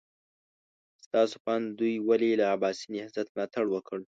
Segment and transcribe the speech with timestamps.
[1.05, 3.99] ستاسو په اند دوی ولې له عباسي نهضت ملاتړ وکړ؟